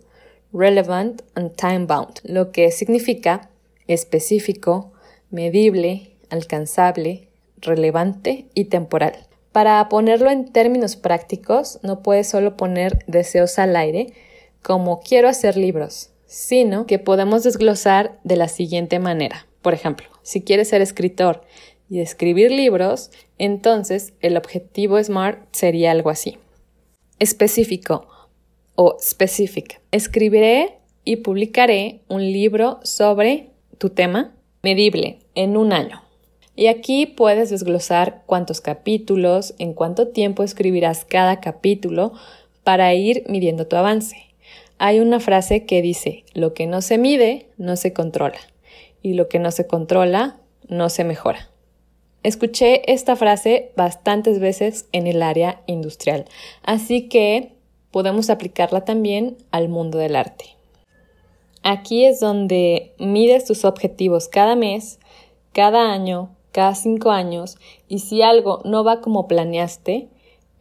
relevant 0.52 1.22
and 1.34 1.54
time 1.54 1.86
bound, 1.86 2.20
lo 2.24 2.52
que 2.52 2.70
significa 2.70 3.50
específico, 3.86 4.92
medible, 5.30 6.12
alcanzable, 6.30 7.28
relevante 7.60 8.46
y 8.54 8.64
temporal. 8.66 9.26
Para 9.52 9.88
ponerlo 9.88 10.30
en 10.30 10.52
términos 10.52 10.96
prácticos, 10.96 11.80
no 11.82 12.02
puedes 12.02 12.28
solo 12.28 12.56
poner 12.56 13.04
deseos 13.06 13.58
al 13.58 13.76
aire 13.76 14.14
como 14.62 15.00
quiero 15.00 15.28
hacer 15.28 15.56
libros, 15.56 16.10
sino 16.26 16.86
que 16.86 16.98
podemos 16.98 17.42
desglosar 17.42 18.18
de 18.24 18.36
la 18.36 18.48
siguiente 18.48 18.98
manera. 18.98 19.46
Por 19.60 19.74
ejemplo, 19.74 20.06
si 20.22 20.42
quieres 20.42 20.68
ser 20.68 20.80
escritor 20.80 21.42
y 21.90 22.00
escribir 22.00 22.52
libros, 22.52 23.10
entonces 23.38 24.14
el 24.20 24.36
objetivo 24.36 25.02
SMART 25.02 25.40
sería 25.52 25.90
algo 25.90 26.10
así. 26.10 26.38
Específico 27.20 28.08
o 28.74 28.96
specific. 29.00 29.80
Escribiré 29.92 30.78
y 31.04 31.16
publicaré 31.16 32.00
un 32.08 32.22
libro 32.22 32.80
sobre 32.82 33.50
tu 33.78 33.90
tema 33.90 34.34
medible 34.62 35.18
en 35.34 35.56
un 35.56 35.72
año. 35.72 36.02
Y 36.56 36.66
aquí 36.66 37.06
puedes 37.06 37.50
desglosar 37.50 38.22
cuántos 38.26 38.60
capítulos, 38.60 39.54
en 39.58 39.74
cuánto 39.74 40.08
tiempo 40.08 40.42
escribirás 40.42 41.04
cada 41.04 41.40
capítulo 41.40 42.12
para 42.64 42.94
ir 42.94 43.24
midiendo 43.28 43.66
tu 43.66 43.76
avance. 43.76 44.16
Hay 44.78 45.00
una 45.00 45.20
frase 45.20 45.66
que 45.66 45.82
dice, 45.82 46.24
lo 46.32 46.54
que 46.54 46.66
no 46.66 46.80
se 46.80 46.96
mide 46.96 47.48
no 47.58 47.76
se 47.76 47.92
controla 47.92 48.38
y 49.02 49.12
lo 49.12 49.28
que 49.28 49.38
no 49.38 49.50
se 49.50 49.66
controla 49.66 50.38
no 50.68 50.88
se 50.88 51.04
mejora. 51.04 51.49
Escuché 52.22 52.92
esta 52.92 53.16
frase 53.16 53.72
bastantes 53.76 54.40
veces 54.40 54.86
en 54.92 55.06
el 55.06 55.22
área 55.22 55.62
industrial, 55.66 56.26
así 56.62 57.08
que 57.08 57.54
podemos 57.90 58.28
aplicarla 58.30 58.84
también 58.84 59.38
al 59.50 59.68
mundo 59.68 59.98
del 59.98 60.16
arte. 60.16 60.44
Aquí 61.62 62.04
es 62.04 62.20
donde 62.20 62.92
mides 62.98 63.44
tus 63.44 63.64
objetivos 63.64 64.28
cada 64.28 64.54
mes, 64.54 64.98
cada 65.52 65.92
año, 65.92 66.34
cada 66.52 66.74
cinco 66.74 67.10
años 67.10 67.58
y 67.88 68.00
si 68.00 68.22
algo 68.22 68.60
no 68.64 68.84
va 68.84 69.00
como 69.00 69.28
planeaste, 69.28 70.08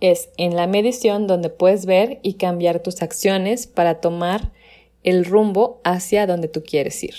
es 0.01 0.29
en 0.37 0.55
la 0.55 0.67
medición 0.67 1.27
donde 1.27 1.49
puedes 1.49 1.85
ver 1.85 2.19
y 2.21 2.33
cambiar 2.33 2.81
tus 2.81 3.01
acciones 3.01 3.67
para 3.67 3.99
tomar 4.01 4.51
el 5.03 5.25
rumbo 5.25 5.79
hacia 5.83 6.27
donde 6.27 6.47
tú 6.47 6.63
quieres 6.63 7.03
ir. 7.03 7.15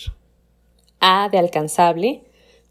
A 1.01 1.29
de 1.31 1.39
alcanzable. 1.39 2.23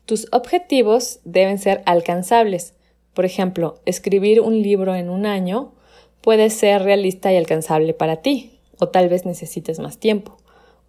Tus 0.10 0.26
objetivos 0.32 1.20
deben 1.24 1.60
ser 1.60 1.84
alcanzables. 1.86 2.74
Por 3.14 3.26
ejemplo, 3.26 3.80
escribir 3.86 4.42
un 4.42 4.64
libro 4.64 4.96
en 4.96 5.08
un 5.08 5.28
año 5.28 5.76
puede 6.22 6.50
ser 6.50 6.82
realista 6.82 7.32
y 7.32 7.38
alcanzable 7.38 7.94
para 7.94 8.18
ti, 8.18 8.60
o 8.80 8.90
tal 8.90 9.08
vez 9.08 9.28
necesites 9.28 9.78
más 9.78 10.00
tiempo, 10.00 10.38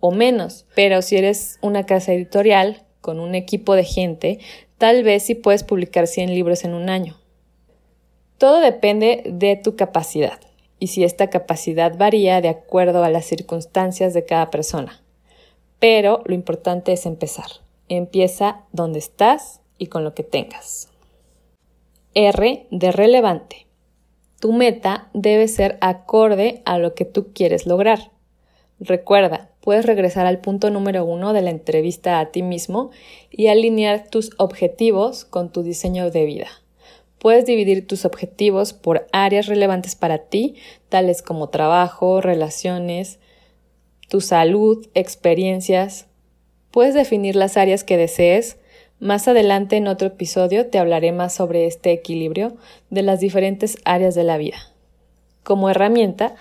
o 0.01 0.11
menos, 0.11 0.65
pero 0.75 1.03
si 1.03 1.19
eres 1.19 1.59
una 1.61 1.85
casa 1.85 2.15
editorial 2.15 2.83
con 3.03 3.21
un 3.21 3.35
equipo 3.35 3.75
de 3.75 3.85
gente, 3.85 4.39
Tal 4.81 5.03
vez 5.03 5.25
si 5.25 5.35
puedes 5.35 5.63
publicar 5.63 6.07
100 6.07 6.33
libros 6.33 6.65
en 6.65 6.73
un 6.73 6.89
año. 6.89 7.19
Todo 8.39 8.61
depende 8.61 9.23
de 9.27 9.57
tu 9.57 9.77
capacidad 9.77 10.41
y 10.79 10.87
si 10.87 11.05
esta 11.05 11.29
capacidad 11.29 11.99
varía 11.99 12.41
de 12.41 12.49
acuerdo 12.49 13.05
a 13.05 13.11
las 13.11 13.27
circunstancias 13.27 14.15
de 14.15 14.25
cada 14.25 14.49
persona. 14.51 15.03
Pero 15.81 16.23
lo 16.25 16.35
importante 16.35 16.95
es 16.95 17.05
empezar. 17.05 17.45
Empieza 17.91 18.67
donde 18.71 19.01
estás 19.01 19.61
y 19.77 19.89
con 19.89 20.05
lo 20.05 20.15
que 20.15 20.23
tengas. 20.23 20.89
R 22.15 22.69
de 22.71 22.93
relevante. 22.93 23.67
Tu 24.39 24.53
meta 24.53 25.11
debe 25.13 25.49
ser 25.49 25.77
acorde 25.81 26.63
a 26.65 26.79
lo 26.79 26.95
que 26.95 27.05
tú 27.05 27.33
quieres 27.35 27.67
lograr. 27.67 28.13
Recuerda, 28.79 29.51
puedes 29.61 29.87
regresar 29.87 30.27
al 30.27 30.39
punto 30.39 30.71
número 30.71 31.05
uno 31.05 31.33
de 31.33 31.43
la 31.43 31.51
entrevista 31.51 32.21
a 32.21 32.31
ti 32.31 32.43
mismo 32.43 32.91
y 33.29 33.49
alinear 33.49 34.09
tus 34.09 34.31
objetivos 34.39 35.25
con 35.25 35.51
tu 35.51 35.65
diseño 35.65 36.13
de 36.13 36.27
vida. 36.27 36.47
Puedes 37.19 37.45
dividir 37.45 37.89
tus 37.89 38.05
objetivos 38.05 38.73
por 38.73 39.09
áreas 39.11 39.47
relevantes 39.47 39.97
para 39.97 40.19
ti, 40.19 40.55
tales 40.89 41.23
como 41.23 41.49
trabajo, 41.49 42.21
relaciones, 42.21 43.19
tu 44.09 44.21
salud, 44.21 44.87
experiencias. 44.95 46.07
Puedes 46.71 46.95
definir 46.95 47.37
las 47.37 47.57
áreas 47.57 47.85
que 47.85 47.97
desees. 47.97 48.59
Más 48.99 49.29
adelante 49.29 49.77
en 49.77 49.89
otro 49.89 50.09
episodio 50.09 50.69
te 50.69 50.79
hablaré 50.79 51.13
más 51.13 51.35
sobre 51.35 51.67
este 51.67 51.93
equilibrio 51.93 52.57
de 52.91 53.03
las 53.03 53.21
diferentes 53.21 53.79
áreas 53.85 54.15
de 54.15 54.25
la 54.25 54.37
vida. 54.37 54.59
Como 55.43 55.71
herramienta, 55.71 56.35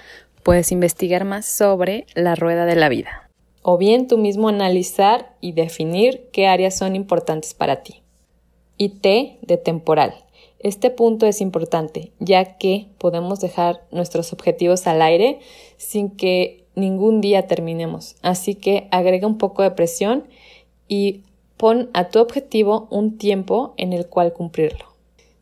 puedes 0.43 0.71
investigar 0.71 1.25
más 1.25 1.45
sobre 1.45 2.05
la 2.15 2.35
rueda 2.35 2.65
de 2.65 2.75
la 2.75 2.89
vida. 2.89 3.29
O 3.61 3.77
bien 3.77 4.07
tú 4.07 4.17
mismo 4.17 4.49
analizar 4.49 5.35
y 5.41 5.53
definir 5.53 6.29
qué 6.31 6.47
áreas 6.47 6.77
son 6.77 6.95
importantes 6.95 7.53
para 7.53 7.83
ti. 7.83 8.03
Y 8.77 8.89
T 8.99 9.39
de 9.41 9.57
temporal 9.57 10.13
este 10.59 10.89
punto 10.89 11.25
es 11.25 11.39
importante, 11.39 12.11
ya 12.19 12.57
que 12.57 12.87
podemos 12.97 13.39
dejar 13.39 13.85
nuestros 13.91 14.33
objetivos 14.33 14.87
al 14.87 15.01
aire 15.01 15.39
sin 15.77 16.09
que 16.11 16.58
ningún 16.79 17.21
día 17.21 17.47
terminemos. 17.47 18.15
Así 18.21 18.55
que 18.55 18.87
agrega 18.91 19.27
un 19.27 19.37
poco 19.37 19.63
de 19.63 19.71
presión 19.71 20.25
y 20.87 21.21
pon 21.57 21.89
a 21.93 22.09
tu 22.09 22.19
objetivo 22.19 22.87
un 22.89 23.17
tiempo 23.17 23.73
en 23.77 23.93
el 23.93 24.07
cual 24.07 24.33
cumplirlo. 24.33 24.85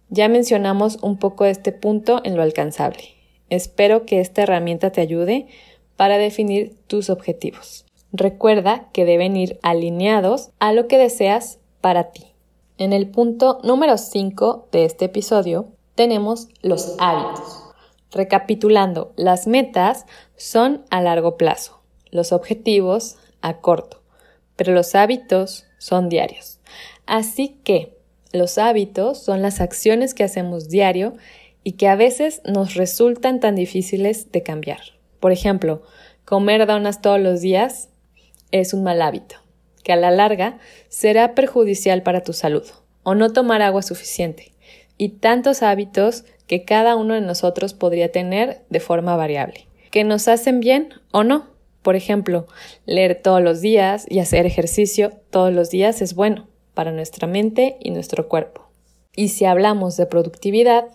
Ya 0.09 0.29
mencionamos 0.29 0.97
un 1.01 1.17
poco 1.17 1.45
este 1.45 1.71
punto 1.71 2.21
en 2.23 2.35
lo 2.35 2.41
alcanzable. 2.41 3.03
Espero 3.49 4.05
que 4.05 4.19
esta 4.19 4.43
herramienta 4.43 4.91
te 4.91 5.01
ayude 5.01 5.47
para 5.95 6.17
definir 6.17 6.75
tus 6.87 7.09
objetivos. 7.09 7.85
Recuerda 8.13 8.89
que 8.93 9.05
deben 9.05 9.35
ir 9.35 9.59
alineados 9.63 10.51
a 10.59 10.71
lo 10.73 10.87
que 10.87 10.97
deseas 10.97 11.59
para 11.81 12.11
ti. 12.11 12.25
En 12.77 12.93
el 12.93 13.09
punto 13.09 13.59
número 13.63 13.97
5 13.97 14.67
de 14.71 14.85
este 14.85 15.05
episodio 15.05 15.67
tenemos 15.95 16.47
los 16.61 16.95
hábitos. 16.99 17.66
Recapitulando, 18.17 19.13
las 19.15 19.45
metas 19.45 20.07
son 20.35 20.83
a 20.89 21.01
largo 21.01 21.37
plazo, 21.37 21.83
los 22.09 22.31
objetivos 22.31 23.17
a 23.41 23.57
corto, 23.57 24.01
pero 24.55 24.73
los 24.73 24.95
hábitos 24.95 25.67
son 25.77 26.09
diarios. 26.09 26.59
Así 27.05 27.59
que 27.63 27.95
los 28.33 28.57
hábitos 28.57 29.23
son 29.23 29.43
las 29.43 29.61
acciones 29.61 30.15
que 30.15 30.23
hacemos 30.23 30.67
diario 30.67 31.13
y 31.63 31.73
que 31.73 31.87
a 31.87 31.95
veces 31.95 32.41
nos 32.43 32.73
resultan 32.73 33.39
tan 33.39 33.53
difíciles 33.53 34.31
de 34.31 34.41
cambiar. 34.41 34.81
Por 35.19 35.31
ejemplo, 35.31 35.83
comer 36.25 36.65
donas 36.65 37.01
todos 37.01 37.19
los 37.19 37.41
días 37.41 37.89
es 38.51 38.73
un 38.73 38.81
mal 38.83 38.99
hábito 39.03 39.35
que 39.83 39.93
a 39.93 39.95
la 39.95 40.09
larga 40.09 40.57
será 40.89 41.35
perjudicial 41.35 42.01
para 42.01 42.21
tu 42.21 42.33
salud, 42.33 42.65
o 43.03 43.13
no 43.13 43.31
tomar 43.31 43.61
agua 43.61 43.83
suficiente, 43.83 44.51
y 44.97 45.09
tantos 45.09 45.61
hábitos 45.61 46.25
que 46.47 46.63
cada 46.63 46.95
uno 46.95 47.13
de 47.13 47.21
nosotros 47.21 47.73
podría 47.73 48.11
tener 48.11 48.63
de 48.69 48.79
forma 48.79 49.15
variable, 49.15 49.67
que 49.91 50.03
nos 50.03 50.27
hacen 50.27 50.59
bien 50.59 50.93
o 51.11 51.23
no. 51.23 51.47
Por 51.81 51.95
ejemplo, 51.95 52.47
leer 52.85 53.21
todos 53.21 53.41
los 53.41 53.61
días 53.61 54.05
y 54.09 54.19
hacer 54.19 54.45
ejercicio 54.45 55.11
todos 55.29 55.53
los 55.53 55.69
días 55.69 56.01
es 56.01 56.15
bueno 56.15 56.47
para 56.73 56.91
nuestra 56.91 57.27
mente 57.27 57.77
y 57.79 57.91
nuestro 57.91 58.27
cuerpo. 58.27 58.67
Y 59.15 59.29
si 59.29 59.45
hablamos 59.45 59.97
de 59.97 60.05
productividad, 60.05 60.85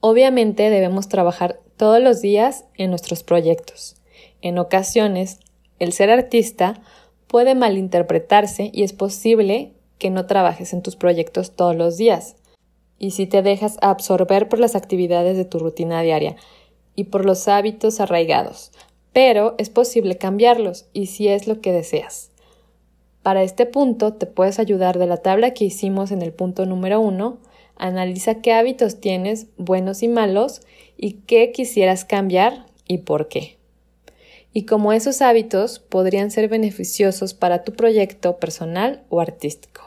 obviamente 0.00 0.70
debemos 0.70 1.08
trabajar 1.08 1.60
todos 1.76 2.00
los 2.00 2.20
días 2.20 2.64
en 2.76 2.90
nuestros 2.90 3.22
proyectos. 3.22 3.96
En 4.42 4.58
ocasiones, 4.58 5.40
el 5.78 5.92
ser 5.92 6.10
artista 6.10 6.80
puede 7.26 7.54
malinterpretarse 7.54 8.70
y 8.72 8.82
es 8.82 8.92
posible 8.92 9.72
que 9.98 10.10
no 10.10 10.26
trabajes 10.26 10.72
en 10.72 10.82
tus 10.82 10.96
proyectos 10.96 11.52
todos 11.56 11.74
los 11.74 11.96
días. 11.96 12.36
Y 12.98 13.10
si 13.12 13.26
te 13.26 13.42
dejas 13.42 13.76
absorber 13.82 14.48
por 14.48 14.58
las 14.58 14.74
actividades 14.76 15.36
de 15.36 15.44
tu 15.44 15.58
rutina 15.58 16.02
diaria 16.02 16.36
y 16.94 17.04
por 17.04 17.24
los 17.24 17.48
hábitos 17.48 18.00
arraigados, 18.00 18.72
pero 19.12 19.54
es 19.58 19.70
posible 19.70 20.16
cambiarlos 20.16 20.86
y 20.92 21.06
si 21.06 21.28
es 21.28 21.46
lo 21.46 21.60
que 21.60 21.72
deseas. 21.72 22.30
Para 23.22 23.42
este 23.42 23.66
punto 23.66 24.14
te 24.14 24.26
puedes 24.26 24.58
ayudar 24.58 24.98
de 24.98 25.06
la 25.06 25.18
tabla 25.18 25.54
que 25.54 25.64
hicimos 25.64 26.10
en 26.10 26.22
el 26.22 26.32
punto 26.32 26.66
número 26.66 27.00
uno. 27.00 27.38
Analiza 27.76 28.42
qué 28.42 28.52
hábitos 28.52 29.00
tienes, 29.00 29.46
buenos 29.56 30.02
y 30.02 30.08
malos, 30.08 30.60
y 30.96 31.14
qué 31.26 31.50
quisieras 31.50 32.04
cambiar 32.04 32.66
y 32.86 32.98
por 32.98 33.28
qué 33.28 33.56
y 34.54 34.64
cómo 34.66 34.92
esos 34.92 35.20
hábitos 35.20 35.80
podrían 35.80 36.30
ser 36.30 36.48
beneficiosos 36.48 37.34
para 37.34 37.64
tu 37.64 37.72
proyecto 37.72 38.38
personal 38.38 39.02
o 39.10 39.20
artístico. 39.20 39.83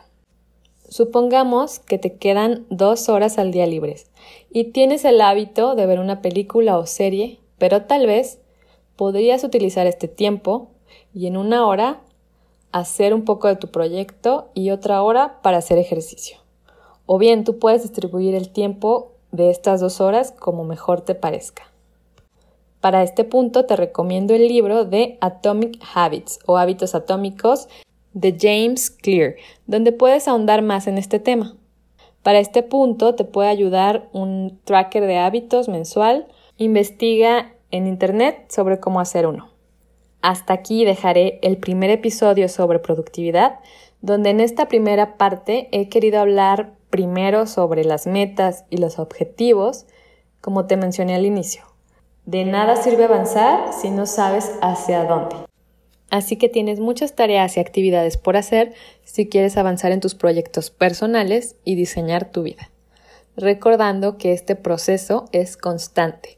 Supongamos 0.89 1.79
que 1.79 1.97
te 1.97 2.15
quedan 2.15 2.65
dos 2.69 3.09
horas 3.09 3.37
al 3.37 3.51
día 3.51 3.65
libres 3.65 4.09
y 4.49 4.71
tienes 4.71 5.03
el 5.03 5.19
hábito 5.19 5.75
de 5.75 5.85
ver 5.85 5.99
una 5.99 6.21
película 6.21 6.77
o 6.77 6.85
serie, 6.85 7.41
pero 7.57 7.83
tal 7.83 8.07
vez 8.07 8.39
podrías 8.95 9.43
utilizar 9.43 9.85
este 9.85 10.07
tiempo 10.07 10.69
y 11.13 11.27
en 11.27 11.35
una 11.35 11.67
hora 11.67 12.01
hacer 12.71 13.13
un 13.13 13.25
poco 13.25 13.49
de 13.49 13.57
tu 13.57 13.69
proyecto 13.69 14.49
y 14.53 14.69
otra 14.69 15.03
hora 15.03 15.41
para 15.41 15.57
hacer 15.57 15.77
ejercicio. 15.77 16.37
O 17.05 17.17
bien 17.17 17.43
tú 17.43 17.59
puedes 17.59 17.83
distribuir 17.83 18.33
el 18.33 18.49
tiempo 18.49 19.11
de 19.31 19.49
estas 19.49 19.81
dos 19.81 19.99
horas 19.99 20.31
como 20.31 20.63
mejor 20.63 21.01
te 21.01 21.15
parezca. 21.15 21.63
Para 22.79 23.03
este 23.03 23.25
punto 23.25 23.65
te 23.65 23.75
recomiendo 23.75 24.33
el 24.33 24.47
libro 24.47 24.85
de 24.85 25.17
Atomic 25.19 25.79
Habits 25.93 26.39
o 26.45 26.57
Hábitos 26.57 26.95
Atómicos 26.95 27.67
de 28.13 28.35
James 28.39 28.89
Clear, 28.89 29.35
donde 29.65 29.91
puedes 29.91 30.27
ahondar 30.27 30.61
más 30.61 30.87
en 30.87 30.97
este 30.97 31.19
tema. 31.19 31.55
Para 32.23 32.39
este 32.39 32.63
punto 32.63 33.15
te 33.15 33.23
puede 33.23 33.49
ayudar 33.49 34.09
un 34.11 34.59
tracker 34.65 35.05
de 35.05 35.17
hábitos 35.17 35.69
mensual. 35.69 36.27
Investiga 36.57 37.53
en 37.71 37.87
Internet 37.87 38.51
sobre 38.51 38.79
cómo 38.79 38.99
hacer 38.99 39.27
uno. 39.27 39.49
Hasta 40.21 40.53
aquí 40.53 40.83
dejaré 40.83 41.39
el 41.41 41.57
primer 41.57 41.89
episodio 41.89 42.49
sobre 42.49 42.79
productividad, 42.79 43.59
donde 44.01 44.31
en 44.31 44.41
esta 44.41 44.67
primera 44.67 45.17
parte 45.17 45.69
he 45.71 45.89
querido 45.89 46.19
hablar 46.19 46.73
primero 46.89 47.47
sobre 47.47 47.83
las 47.83 48.07
metas 48.07 48.65
y 48.69 48.77
los 48.77 48.99
objetivos, 48.99 49.85
como 50.41 50.65
te 50.65 50.77
mencioné 50.77 51.15
al 51.15 51.25
inicio. 51.25 51.63
De 52.25 52.43
nada 52.43 52.75
sirve 52.75 53.05
avanzar 53.05 53.71
si 53.73 53.89
no 53.89 54.05
sabes 54.05 54.51
hacia 54.61 55.05
dónde. 55.05 55.46
Así 56.09 56.37
que 56.37 56.49
tienes 56.49 56.79
muchas 56.79 57.15
tareas 57.15 57.57
y 57.57 57.59
actividades 57.59 58.17
por 58.17 58.37
hacer 58.37 58.73
si 59.03 59.27
quieres 59.27 59.57
avanzar 59.57 59.91
en 59.91 59.99
tus 59.99 60.15
proyectos 60.15 60.69
personales 60.69 61.55
y 61.65 61.75
diseñar 61.75 62.31
tu 62.31 62.43
vida. 62.43 62.69
Recordando 63.35 64.17
que 64.17 64.33
este 64.33 64.55
proceso 64.55 65.25
es 65.31 65.57
constante 65.57 66.37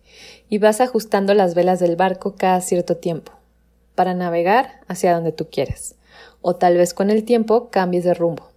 y 0.49 0.58
vas 0.58 0.82
ajustando 0.82 1.34
las 1.34 1.55
velas 1.55 1.79
del 1.79 1.95
barco 1.95 2.36
cada 2.36 2.62
cierto 2.62 2.97
tiempo 2.97 3.32
para 3.95 4.13
navegar 4.13 4.82
hacia 4.88 5.13
donde 5.13 5.32
tú 5.32 5.47
quieres. 5.49 5.95
O 6.41 6.55
tal 6.55 6.77
vez 6.77 6.93
con 6.93 7.10
el 7.10 7.23
tiempo 7.23 7.69
cambies 7.69 8.03
de 8.03 8.13
rumbo. 8.13 8.49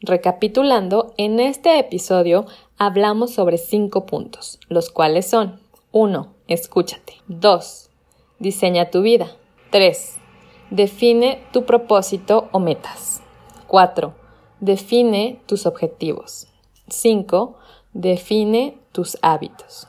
Recapitulando, 0.00 1.14
en 1.18 1.40
este 1.40 1.78
episodio 1.78 2.46
hablamos 2.78 3.32
sobre 3.32 3.58
cinco 3.58 4.06
puntos, 4.06 4.58
los 4.68 4.90
cuales 4.90 5.26
son 5.26 5.60
1. 5.92 6.34
Escúchate. 6.48 7.14
2. 7.28 7.90
Diseña 8.38 8.90
tu 8.90 9.02
vida. 9.02 9.26
3. 9.70 10.19
Define 10.70 11.42
tu 11.52 11.66
propósito 11.66 12.48
o 12.52 12.60
metas. 12.60 13.22
4. 13.66 14.14
Define 14.60 15.42
tus 15.46 15.66
objetivos. 15.66 16.46
5. 16.86 17.56
Define 17.92 18.78
tus 18.92 19.18
hábitos. 19.20 19.88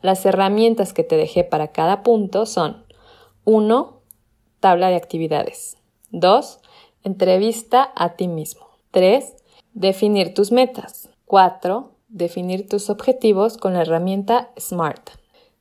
Las 0.00 0.24
herramientas 0.24 0.94
que 0.94 1.04
te 1.04 1.18
dejé 1.18 1.44
para 1.44 1.72
cada 1.72 2.02
punto 2.02 2.46
son 2.46 2.86
1. 3.44 4.00
Tabla 4.60 4.88
de 4.88 4.96
actividades. 4.96 5.76
2. 6.12 6.58
Entrevista 7.02 7.92
a 7.94 8.16
ti 8.16 8.26
mismo. 8.26 8.68
3. 8.92 9.36
Definir 9.74 10.32
tus 10.32 10.52
metas. 10.52 11.10
4. 11.26 11.92
Definir 12.08 12.66
tus 12.66 12.88
objetivos 12.88 13.58
con 13.58 13.74
la 13.74 13.82
herramienta 13.82 14.52
SMART. 14.56 15.10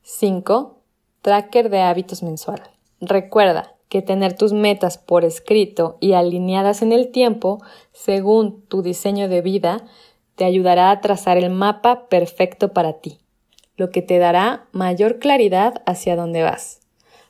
5. 0.03 0.79
Tracker 1.21 1.69
de 1.69 1.81
hábitos 1.81 2.23
mensual. 2.23 2.63
Recuerda 3.01 3.72
que 3.93 4.01
tener 4.01 4.33
tus 4.33 4.53
metas 4.53 4.97
por 4.97 5.23
escrito 5.23 5.99
y 5.99 6.13
alineadas 6.13 6.81
en 6.81 6.91
el 6.91 7.11
tiempo, 7.11 7.61
según 7.91 8.63
tu 8.63 8.81
diseño 8.81 9.29
de 9.29 9.41
vida, 9.41 9.85
te 10.35 10.45
ayudará 10.45 10.89
a 10.89 10.99
trazar 10.99 11.37
el 11.37 11.51
mapa 11.51 12.09
perfecto 12.09 12.73
para 12.73 12.93
ti, 12.93 13.19
lo 13.77 13.91
que 13.91 14.01
te 14.01 14.17
dará 14.17 14.65
mayor 14.71 15.19
claridad 15.19 15.83
hacia 15.85 16.15
dónde 16.15 16.41
vas. 16.41 16.79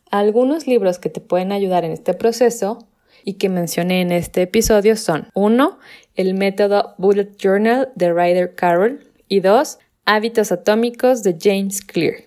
Algunos 0.10 0.66
libros 0.66 1.00
que 1.00 1.10
te 1.10 1.20
pueden 1.20 1.52
ayudar 1.52 1.84
en 1.84 1.92
este 1.92 2.14
proceso 2.14 2.88
y 3.26 3.34
que 3.34 3.50
mencioné 3.50 4.00
en 4.00 4.14
este 4.14 4.44
episodio 4.44 4.96
son 4.96 5.28
1. 5.34 5.78
El 6.16 6.34
método 6.34 6.96
Bullet 6.98 7.36
Journal 7.38 7.92
de 7.96 8.14
Ryder 8.14 8.56
Carroll 8.56 9.06
y 9.28 9.42
2. 9.42 9.80
Hábitos 10.06 10.54
atómicos 10.54 11.24
de 11.24 11.36
James 11.38 11.82
Clear. 11.82 12.24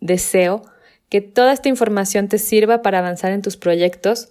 Deseo 0.00 0.62
que 1.08 1.20
toda 1.20 1.52
esta 1.52 1.68
información 1.68 2.28
te 2.28 2.38
sirva 2.38 2.82
para 2.82 2.98
avanzar 2.98 3.32
en 3.32 3.42
tus 3.42 3.56
proyectos, 3.56 4.28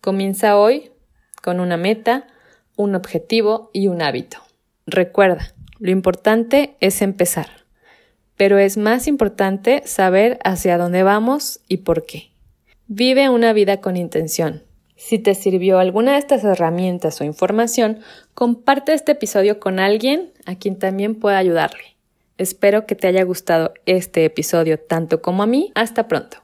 comienza 0.00 0.56
hoy 0.56 0.90
con 1.42 1.60
una 1.60 1.76
meta, 1.76 2.26
un 2.76 2.94
objetivo 2.94 3.70
y 3.72 3.88
un 3.88 4.02
hábito. 4.02 4.38
Recuerda, 4.86 5.54
lo 5.78 5.90
importante 5.90 6.76
es 6.80 7.02
empezar, 7.02 7.48
pero 8.36 8.58
es 8.58 8.76
más 8.76 9.06
importante 9.06 9.82
saber 9.86 10.38
hacia 10.44 10.78
dónde 10.78 11.02
vamos 11.02 11.60
y 11.68 11.78
por 11.78 12.06
qué. 12.06 12.30
Vive 12.86 13.28
una 13.28 13.52
vida 13.52 13.80
con 13.80 13.96
intención. 13.96 14.64
Si 14.96 15.18
te 15.18 15.34
sirvió 15.34 15.78
alguna 15.78 16.12
de 16.12 16.18
estas 16.18 16.44
herramientas 16.44 17.20
o 17.20 17.24
información, 17.24 18.00
comparte 18.34 18.92
este 18.92 19.12
episodio 19.12 19.58
con 19.58 19.78
alguien 19.78 20.32
a 20.44 20.56
quien 20.56 20.78
también 20.78 21.14
pueda 21.14 21.38
ayudarle. 21.38 21.96
Espero 22.40 22.86
que 22.86 22.94
te 22.94 23.06
haya 23.06 23.22
gustado 23.22 23.74
este 23.84 24.24
episodio 24.24 24.80
tanto 24.80 25.20
como 25.20 25.42
a 25.42 25.46
mí. 25.46 25.72
Hasta 25.74 26.08
pronto. 26.08 26.38